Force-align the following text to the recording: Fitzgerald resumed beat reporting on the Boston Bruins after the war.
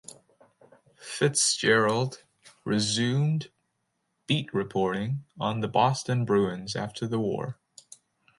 Fitzgerald 0.95 2.23
resumed 2.65 3.51
beat 4.25 4.51
reporting 4.51 5.25
on 5.39 5.59
the 5.59 5.67
Boston 5.67 6.25
Bruins 6.25 6.75
after 6.75 7.07
the 7.07 7.19
war. 7.19 7.59